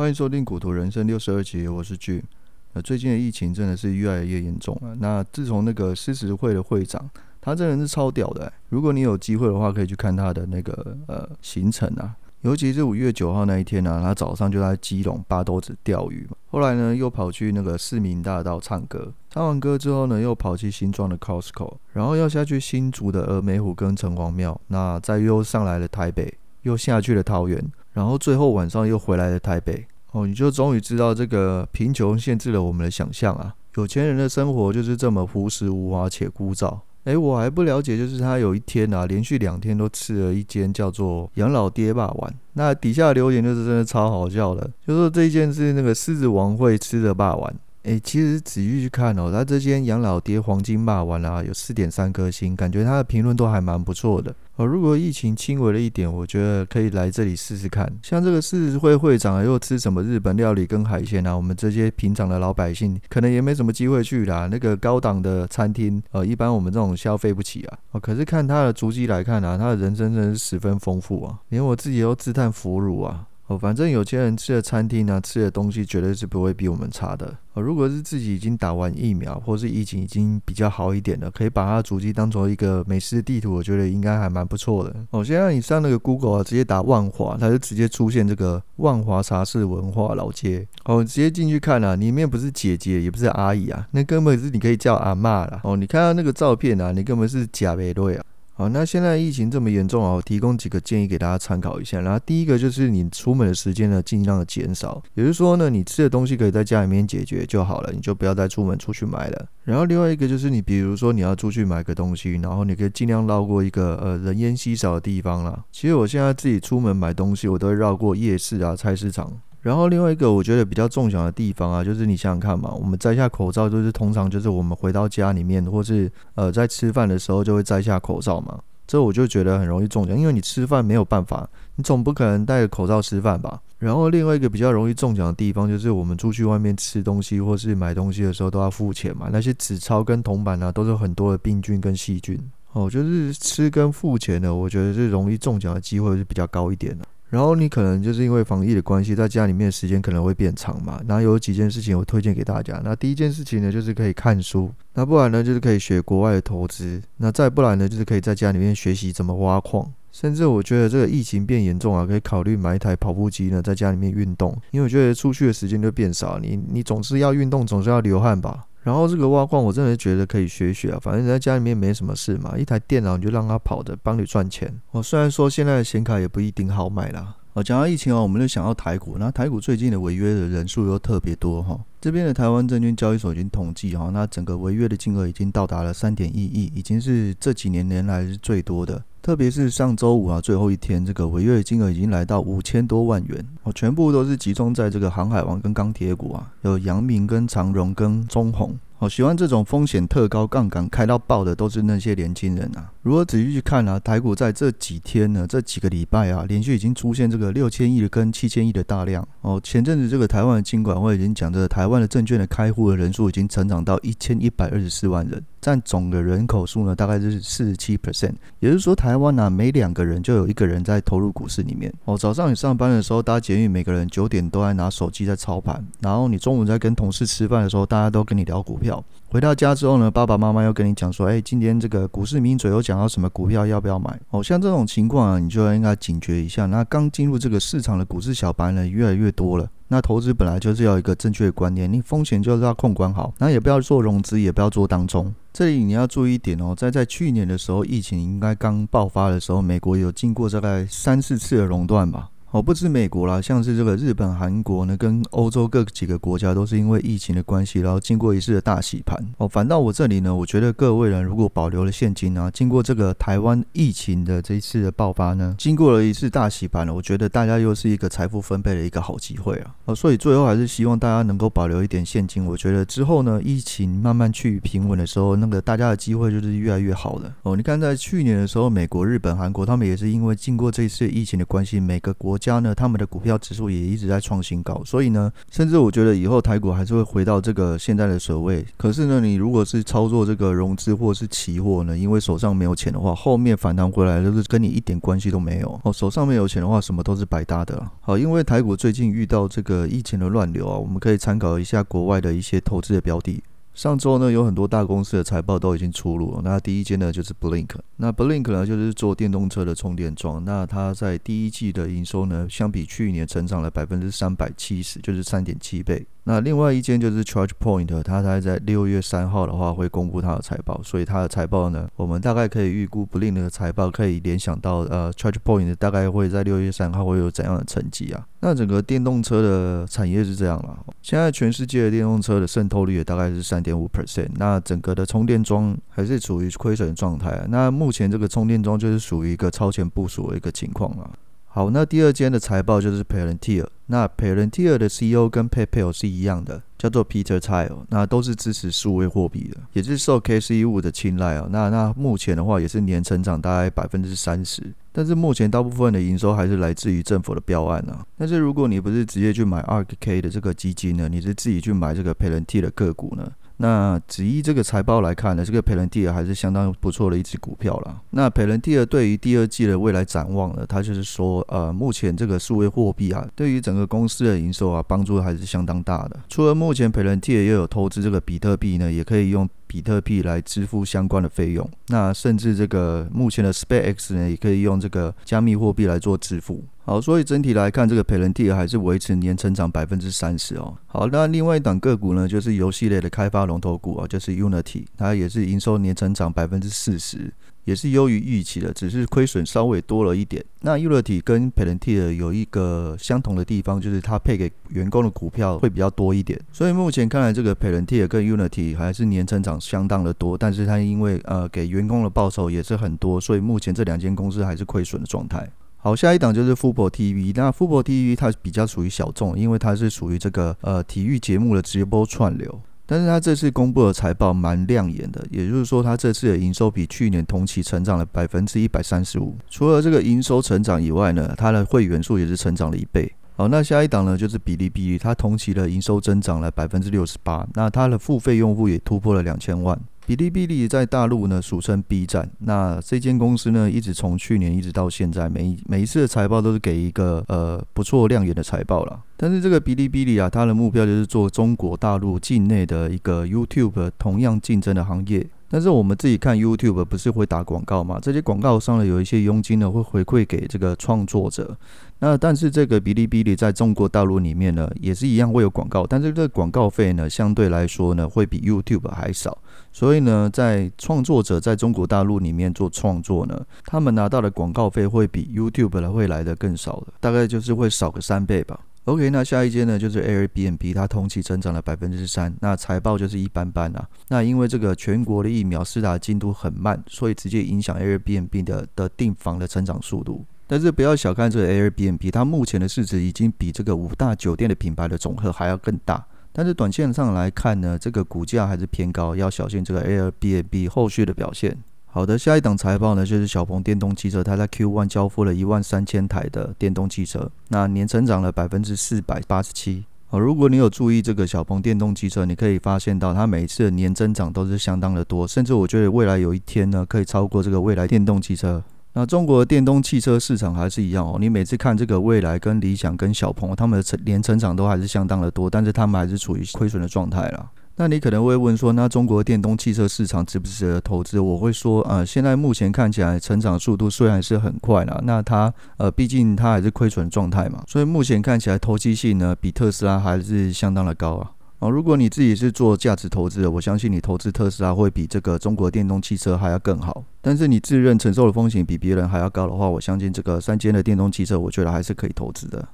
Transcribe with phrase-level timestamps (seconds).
[0.00, 2.24] 欢迎收听《股图人生》六十二集，我是 G。
[2.72, 4.96] 呃，最近的疫情真的是越来越严重了。
[4.98, 8.50] 那自从那个狮子会的会长，他真的是超屌的。
[8.70, 12.16] 如果你有机会的话，可以去看他的那个呃行程啊。
[12.40, 26.32] 尤其是五月九号那一天呢、他早上就在基隆八斗子钓鱼嘛，后来呢又跑去那个市民大道唱歌，唱完歌之后呢，又跑去新庄的 Costco，然后要下去新竹的峨眉湖跟城隍庙，那再又上来了台北，
[26.62, 27.62] 又下去了桃园。
[27.92, 33.54] 然后最后晚上又回来了台北哦，你就终于知道这个贫穷限制了我们的想象啊！
[33.76, 36.80] 有钱人的生活就是这么朴实无华且枯燥。
[37.04, 42.34] 诶，我还不了解，就是他有一天啊，连续两天都吃了一间叫做养老爹霸碗。
[42.54, 47.94] 那底下留言就是真的超好笑的，就说这一间是那个狮子王会吃的霸碗圆。
[47.94, 54.34] 诶，其实仔细去看哦，他这间杨老爹黄金肉圆啊，有四点三颗星，感觉他的评论都还蛮不错的。
[54.56, 57.90] 哦，如果疫情轻微了一点，我觉得可以来这里试试看。
[58.02, 61.34] 像这个狮子会会长又吃什么日本料理跟海鲜啊？
[61.34, 64.46] 我们这些平常的老百姓可能也没什么机会去啦。
[64.50, 67.78] 那个高档的餐厅，呃，一般我们这种消费不起啊。
[67.92, 73.26] 哦，可是看他的足迹来看啊，他的人生真是十分丰富啊，连我自己都自叹弗如啊。
[73.50, 77.36] 哦，反正有些人吃的餐厅呢，吃的东西绝对是不会比我们差的。
[77.54, 84.94] 哦，如果是自己已经打完疫苗，或是疫情已经比较好一点的，可以把它的足迹当做一个美食地图，我觉得应该还蛮不错的。
[85.10, 90.64] 哦，现在你上那个 Google 啊，直接打万华，它就直接出现这个万华茶室文化老街。
[90.84, 95.60] 哦，直接进去看啊，里面不是姐姐，也不是阿姨啊，那根本是你可以叫阿嬷啦。
[95.64, 98.24] 哦，你看到那个照片啊，你根本是假美瑞啊。
[98.60, 101.98] 好，那现在疫情这么严重啊，我提供几个建议给大家参考一下。
[101.98, 109.48] 然后第一个就是你出门的时间呢，尽量的减少，也就是说呢，你吃的东西可以在家里面解决就好了，你就不要再出门出去买了。
[109.64, 115.64] 然后另外一个就是你，比如说你要出去买个东西，然后你可以尽量绕过一个呃人烟稀少的地方啦。
[115.72, 119.40] 其实我现在自己出门买东西，我都会绕过夜市啊、菜市场。
[119.60, 128.58] 然后另外一个我觉得比较中奖的地方啊，就是你想想看嘛，我们摘下口罩，就是通常就是我们回到家里面，或是呃在吃饭的时候就会摘下口罩嘛。
[128.86, 133.60] 这我就觉得很容易中奖，因为你吃饭没有办法，你总不可能戴着口罩吃饭吧。
[133.78, 142.36] 然后另外一个比较容易中奖的地方，就是我们出去外面吃东西或是买东西的时候都要付钱嘛，那些纸钞跟铜板啊，都是很多的病菌跟细菌。
[142.72, 147.04] 哦，就是吃跟付钱的，我觉得是容易中奖的机会是比较高一点的。
[147.30, 151.00] 然后你可能就是因为防疫的关系，在家里面的时间可能会变长嘛。
[151.08, 152.80] 然后有几件事情我推荐给大家。
[152.84, 159.90] 那第一件事情呢，就是可以看书；那不然呢，就是可以学国外的投资；那再不然呢，就是可以在家里面学习怎么挖矿。
[160.12, 164.50] 甚至我觉得这个疫情变严重啊，可以考虑买一台跑步机呢，在家里面运动。
[164.72, 168.66] 因为我觉得出去的时间就变少，你你总是要运动，总是要流汗吧。
[168.82, 170.98] 然后这个挖矿，我真的觉得可以学学啊。
[171.00, 174.74] 反正在家里面没什么事嘛，一台电脑你就让它跑着，帮你赚钱。
[174.90, 177.36] 我虽然说现在的显卡也不一定好买啦。
[177.52, 179.16] 哦，讲到疫情哦，我们就想到台股。
[179.18, 181.78] 那台股最近的违约的人数又特别多哈。
[182.00, 189.02] 这边的台湾证券交易所已经统计哈，那整个违约的金额已经到达了三点一亿，已经是这几年年来是最多的。
[189.22, 198.78] 特别是上周五啊，最后一天，这个违约金额已经来到五千多万元哦，全部都是集中在这个航海王跟钢铁股啊，有阳明跟长荣跟中宏。
[199.00, 202.92] 哦，喜欢这种风险特高、杠杆开到爆的，都是那些年轻人啊。
[203.00, 209.26] 如果仔细去看啊，台股在这几天呢，这几个礼拜啊，连续已经出现这个六千亿的跟七千亿的大量。
[209.40, 215.42] 哦，前阵子这个台湾的金管会已经讲，这台湾的证券的开户的人数已经成长到一千一百二十四万人。
[215.62, 221.92] 占总的人口数呢，大概就是四十七 percent，也就是说，台湾呢、啊、每两个人就有一个人在投入股市里面。
[222.04, 228.89] 哦，早上你上班的时候搭捷运，每个人九点都在拿手机在操盘，然后你中午在跟同事吃饭的时候，大家都跟你聊股票。
[229.28, 234.18] 回到家之后呢，爸爸妈妈又跟你讲说，哎，今天这个股市名嘴又讲到什么股票要不要买？
[234.30, 236.66] 哦，像这种情况啊，你就应该警觉一下。
[236.66, 239.68] 那刚进入这个市场的股市小白呢，越来越多了。
[239.86, 245.32] 那投资本来就是要一个正确的观念，你风险就是要控管好，那也不要做融资，也不要做当冲。
[245.52, 252.29] 这里你要注意一点哦，在在去年的时候，疫情应该刚爆发的时候，美国有经过大概三四次的熔断吧。
[252.52, 259.16] 哦，不止美国啦，像是这个日本、韩国呢，跟欧洲各几个国家都是因为疫情的关系，然后经过一次的大洗盘。
[259.38, 269.72] 哦，反倒我这里呢，我觉得各位人如果保留了现金啊，经过这个台湾疫情的这一次的爆发呢，经过了一次大洗盘了，我觉得大家又是一个财富分配的一个好机会啊。
[269.84, 272.44] 哦，所以最后还是希望大家能够保留一点现金。
[272.44, 277.32] 我觉得之后呢，疫情慢慢趋于平稳的时候，那个大家的机会就是越来越好的。
[277.44, 288.64] 哦，你看在去年的时候，美国、日本、韩国他们也是因为经过这一次疫情的关系，每个国家呢，他们的股票指数也一直在创新高，所以呢，甚至我觉得以后台股还是会回到这个现在的水位。
[288.78, 295.92] 可是呢，你如果是操作这个融资或是期货呢，因为手上没有钱的话，后面反弹回来都是跟你一点关系都没有哦。
[295.92, 297.86] 手上没有钱的话，什么都是白搭的。
[298.00, 303.42] 好，因为台股最近遇到这个疫情的乱流啊，我们可以参考一下国外的一些投资的标的。
[303.72, 306.42] 上周呢，有很多大公司的财报都已经出炉了。
[306.44, 307.70] 那第一间呢，就是 Blink。
[307.96, 310.44] 那 Blink 呢，就是做电动车的充电桩。
[310.44, 316.04] 那它在第一季的营收呢，相比去年成长了百分之三百七十，就是三点七倍。
[316.30, 328.24] 那另外一间就是 ChargePoint，它大概在六月三号的话会公布它的财报，所以它的财报呢，我们大概可以预估 Blink 的财报可以联想到呃 ChargePoint 大概会在六月三号会有怎样的成绩啊？
[328.38, 337.46] 那整个电动车的产业是这样了，现在全世界的电动车的渗透率也大概是三点五 percent，那整个的充电桩还是处于亏损状态啊。
[337.48, 341.10] 那目前这个充电桩就是属于一个超前部署的一个情况了。
[341.52, 343.66] 好，那第二间的财报就是 Palantir。
[343.86, 347.78] 那 Palantir 的 CEO 跟 PayPal 是一样的，叫做 Peter Thiel。
[347.88, 351.48] 那都是支持数位货币的，也是受 Cathie Wood 的青睐哦。
[351.50, 354.62] 那那目前的话也是年成长大概百分之三十，
[354.92, 358.06] 但是目前大部分的营收还是来自于政府的标案啊。
[358.16, 363.28] 但是如果你不是直接去买 ARK-K 的这个基金呢，你是自己去买这个 Palantir 的个股呢？
[363.62, 368.00] 那只依这个财报来看呢，这个佩兰蒂尔还是相当不错的一只股票了。
[368.08, 376.18] 那佩兰蒂尔对于第二季的未来展望呢，他就是说，呃，目前这个数位货币啊，对于整个公司的营收啊，帮助还是相当大的。
[376.28, 381.70] 除了目前佩兰蒂尔又有投资这个比特币呢，也可以用比特币来支付相关的费用。
[381.86, 386.64] 那甚至这个目前的 SpaceX 呢，也可以用这个加密货币来做支付。
[386.84, 390.76] 好，所以整体来看，这个 p a l a n t i 还是维持年成长百分之三十哦。
[390.88, 397.32] 好，那另外一档个股呢，就是游戏类的开发龙头股啊，就是 Unity，它也是营收年成长百分之四十，
[397.70, 400.44] 也是优于预期的，只是亏损稍微多了一点。
[400.62, 406.36] 那 Unity 跟 Palantir 有一个相同的地方，就是它配给员工的股票会比较多一点。
[406.52, 415.48] 所以目前看来，这个 Palantir 跟 Unity 还是年成长相当的多，但是它因为呃给员工的报酬也是很多，所以目前这两间公司还是亏损的状态。
[415.76, 417.32] 好，下一档就是 Fubo TV。
[417.36, 422.60] 那 Fubo TV 它比较属于小众，因为它是属于这个呃体育节目的直播串流。
[422.90, 429.36] 但是他这次公布的财报蛮亮眼的，也就是说他这次的营收比去年同期成长了百分之一百三十五。
[429.48, 433.14] 除了这个营收成长以外呢，它的会员数也是成长了一倍。
[433.36, 439.78] 好，那下一档呢就是哔哩哔哩，它同期的营收增长了百分之六十八，那它的付费用户也突破了两千万。
[440.10, 442.28] 哔哩哔哩在大陆呢，俗称 B 站。
[442.40, 449.00] 那这间公司呢，一直从去年一直到现在，每每一次的财报都是给一个呃不错亮眼的财报了。
[449.16, 455.24] 但是这个哔哩哔哩啊，它的目标就是做中国大陆境内的一个 YouTube 同样竞争的行业。
[455.52, 457.98] 但是我们自己看 YouTube 不是会打广告吗？
[458.02, 461.56] 这些广告商呢，有一些佣金呢会回馈给这个创作者。
[462.00, 469.38] 那但是这个哔哩哔哩在中国大陆里面呢，也是一样会有广告，但是这个广告费呢相对来说呢会比 YouTube 还少。
[469.72, 478.60] 所以呢，在创作者在中国大陆里面做创作呢，他们拿到的广告费会比 YouTube 来会来的更少的，大概就是会少个三倍吧。
[478.84, 483.88] OK，那下一间呢就是 Airbnb，它同期成长了百分之三，那财报就是一般般啊。
[484.08, 490.24] 那因为这个全国的疫苗施打进度很慢，所以直接影响 Airbnb 的的订房的成长速度。
[490.46, 496.04] 但是不要小看这个 Airbnb，它目前的市值已经比这个五大酒店的品牌的总和还要更大。
[496.40, 501.54] 但是短线上来看呢，这个股价还是偏高，要小心这个 Airbnb 后续的表现。
[501.84, 509.84] 好的，下一档财报呢，就是小鹏电动汽车，它在 Q1 交付了一万三千台的电动汽车，那年成长了百分之四百八十七。
[510.06, 518.64] 好，如果你有注意这个小鹏电动汽车，你可以发现到它每一次的年增长都是相当的多，甚至我觉得未来有一天呢，可以超过这个蔚来电动汽车。
[518.92, 527.50] 那中国的电动汽车市场还是一样哦，你每次看这个蔚来跟理想跟小鹏，他们的成年成长都还是相当的多，但是他们还是处于亏损的状态了。
[527.76, 531.18] 那你可能会问说，那中国电动汽车市场值不值得投资？
[531.18, 541.30] 我会说，呃，现在目前看起来成长速度虽然是很快啦，那它呃，毕竟它还是亏损状态嘛，所以目前看起来投机性呢，比特斯拉还是相当的高啊。
[541.60, 547.04] 哦，如果你自己是做价值投资的，我相信你投资特斯拉会比这个中国电动汽车还要更好。
[547.20, 552.66] 但是你自认承受的风险比别人还要高的话，我相信这个三间的电动汽车，我觉得还是可以投资的。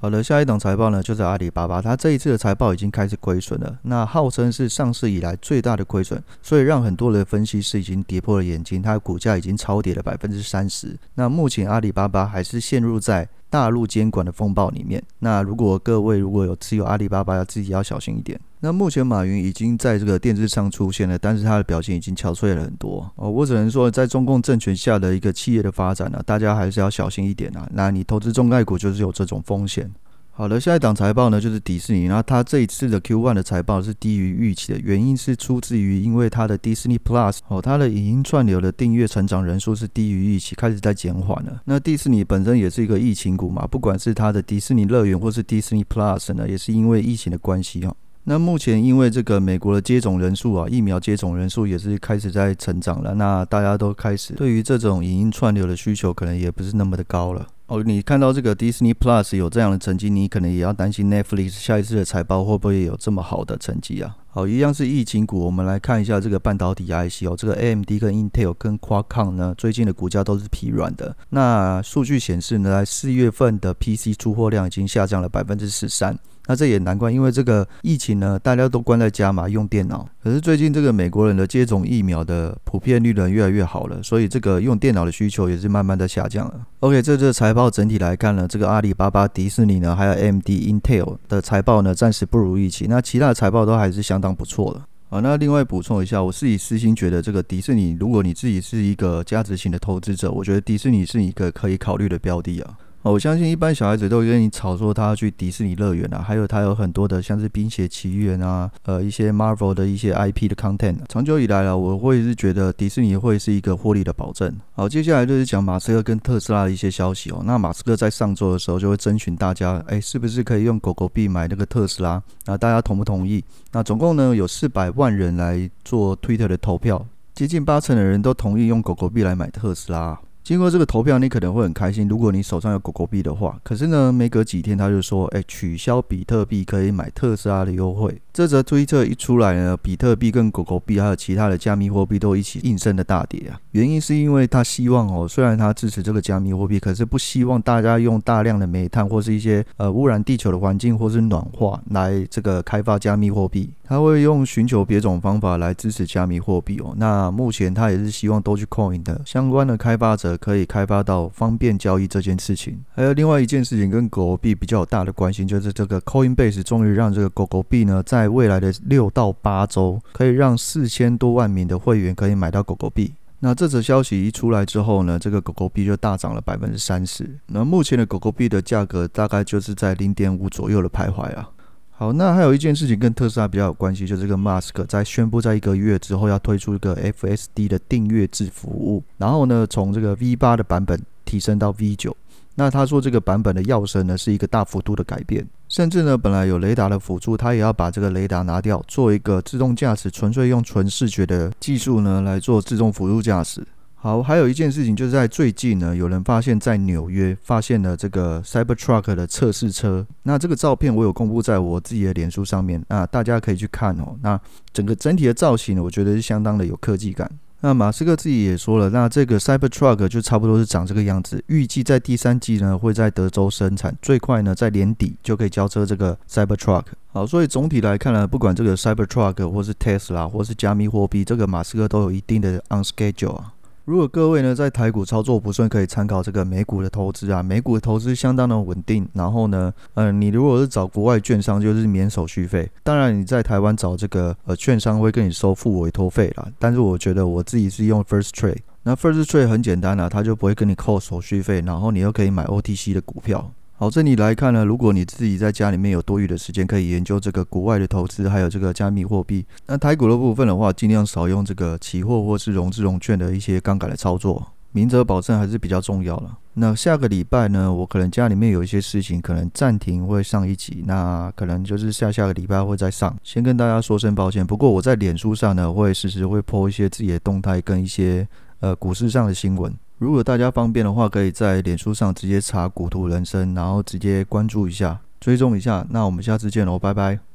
[0.00, 10.98] 好的，下一档财报呢，就是阿里巴巴，它这一次的财报已经开始亏损了，那号称是上市以来最大的亏损，所以让很多的分析师已经跌破了眼镜，它的股价已经超跌了百分之三十。
[11.14, 15.02] 那目前阿里巴巴还是陷入在大陆监管的风暴里面。
[15.18, 18.40] 那如果各位如果有持有阿里巴巴，要自己要小心一点。
[18.60, 23.30] 那目前马云已经在这个电视上出现了，但是他的表现已经憔悴了很多哦。
[23.30, 27.68] 我只能说，在中共政权下的一个企业的发展呢、大家还是要小心一点啊。
[27.74, 29.90] 那你投资中概股就是有这种风险。
[30.34, 32.08] 好的，下一档财报呢，就是迪士尼。
[32.08, 41.60] 那它这一次的 Q1 的财报是低于预期的，原因是出自于因为它的 Disney Plus 哦，它的影音串流的订阅成长人数是低于预期，开始在减缓了。
[41.66, 47.94] 那迪士尼本身也是一个疫情股嘛，不管是它的迪士尼乐园或是 Disney Plus 呢，也是因为疫情的关系啊。
[48.24, 57.46] 那目前因为这个美国的接种人数啊，疫苗接种人数也是开始在成长了，那大家都开始对于这种影音串流的需求可能也不是那么的高了。
[57.66, 64.14] 哦，你看到这个 Disney Plus 有这样的成绩，你可能也要担心 Netflix 下一次的财报会不会有这么好的成绩啊？
[64.28, 71.16] 好，一样是疫情股，我们来看一下这个半导体 IC 哦，这个 AMD 跟 Intel 跟 Qualcomm 呢，最近的股价都是疲软的。
[71.30, 76.18] 那数据显示呢，在四月份的 PC 出货量已经下降了百分之十三。
[76.46, 80.08] 那这也难怪，因为这个疫情呢，大家都关在家嘛，用电脑。
[80.22, 86.60] 可是最近这个美国人的接种疫苗的普遍率呢，越来越好了，所以这个用电脑的需求也是慢慢的下降了。
[86.80, 92.86] OK，这这财报整体来看呢，这个阿里巴巴、迪士尼呢，还有 AMD、Intel 的财报呢，暂时不如预期。
[92.88, 94.82] 那其他的财报都还是相当不错的。
[95.10, 102.74] 好，那另外补充一下，我自己私心觉得，这个迪士尼，如果你自己是一个价值型的投资者，我觉得迪士尼是一个可以考虑的标的啊。
[103.02, 110.98] 哦，我相信一般小孩子都会跟你吵说他去迪士尼乐园啊，还有他有很多的像是《冰雪奇缘》啊，呃，一些 Marvel 的一些 IP 的 content。
[111.08, 114.54] 长久以来啊，我会是觉得迪士尼会是一个获利的保证。
[114.74, 117.42] 好，接下来就是讲马斯克跟特斯拉的一些消息哦。
[117.44, 122.22] 那马斯克在上周的时候就会征询大家，哎，是不是可以用狗狗币买那个特斯拉？
[122.46, 123.42] 那大家同不同意？
[123.72, 127.04] 那总共呢有四百万人来做 Twitter 的投票，
[127.34, 130.16] 接近八成的人都同意用狗狗币来买特斯拉。
[130.42, 132.08] 经过这个投票，你可能会很开心。
[132.08, 138.21] 如果你手上有狗狗币的话，可是呢，没隔几天他就说，哎，取消比特币可以买特斯拉的优惠。
[138.32, 143.60] 这则推测一出来呢，比特币跟狗狗币还有其他的加密货币都一起应声的大跌啊。
[143.72, 153.70] 原因是因为他希望哦，虽然他支持这个加密货币，可是不希望大家用大量的煤炭或是一些呃污染地球的环境或是暖化来这个开发加密货币。
[153.84, 156.94] 他会用寻求别种方法来支持加密货币哦。
[156.96, 162.82] 那目前他也是希望 Dogecoin 的相关的开发者可以开发到方便交易这件事情。
[162.94, 173.12] 还有另外一件事情跟狗狗币比较大的关系，就是这个 Coinbase 终于让这个狗狗币呢，在在未来的六到八周，可以让四千多万名的会员可以买到狗狗币。
[173.40, 177.28] 那这则消息一出来之后呢，这个狗狗币就大涨了百分之三十。
[177.46, 181.50] 那目前的狗狗币的价格大概就是在零点五左右的徘徊啊。
[181.90, 192.16] 好，那还有一件事情跟特斯拉比较有关系，就是这个 Musk 在宣布在一个月之后要推出一个 FSD 的订阅制服务，然后呢，从这个 V 八的版本提升到 V 九。
[192.54, 203.66] 那他说这个版本的跃升呢是一个大幅度的改变，甚至呢本来有雷达的辅助，他也要把这个雷达拿掉，做一个自动驾驶，纯粹用纯视觉的技术呢来做自动辅助驾驶。
[203.94, 210.04] 好，还有一件事情，就是在最近呢，有人发现，在纽约发现了这个 Cybertruck 的测试车。
[210.24, 214.16] 那这个照片我有公布在我自己的脸书上面，那大家可以去看哦。
[214.20, 214.40] 那
[214.72, 217.30] 整个整体的造型呢，我觉得是相当的有科技感。
[217.64, 221.42] 那马斯克自己也说了，那这个 Cybertruck 就差不多是长这个样子。
[221.46, 226.86] 预计在第三季呢，会在德州生产，最快呢在年底就可以交车这个 Cybertruck。
[227.12, 233.40] 好，所以总体来看呢，不管这个 Cybertruck 或是 Tesla 或是加密货币，这个马斯克都有一定的 on schedule。
[233.84, 237.42] 如果各位呢在台股操作不顺，可以参考这个美股的投资啊。
[237.42, 242.70] 美股的投资相当的稳定，然后呢，呃，你如果是找国外券商，就是免手续费。
[242.84, 246.46] 当然你在台湾找这个呃券商会跟你收付委托费啦。
[246.58, 253.52] 但是我觉得我自己是用 First Trade，那 First Trade 很简单啦，它就不会跟你扣手续费，然后你又可以买 OTC 的股票。
[253.82, 259.44] 好，这里来看呢，如果你自己在家里面有多余的时间，可以研究这个国外的投资，还有这个加密货币。
[259.66, 266.38] 那台股的部分的话，尽量少用这个期货或是融资融券的一些杠杆的操作，明哲保证还是比较重要了。
[266.54, 273.12] 那下个礼拜呢，我可能家里面有一些事情，可能暂停会上一集，那可能就是下下个礼拜会再上。
[273.24, 278.28] 先跟大家说声抱歉，不过我在脸书上呢，会时时会 po 一些自己的动态跟一些
[278.60, 279.74] 呃股市上的新闻。
[280.02, 285.86] 如果大家方便的话，可以在脸书上直接查“股图人生”，然后直接关注一下、追踪一下。
[285.90, 287.31] 那我们下次见喽，拜拜。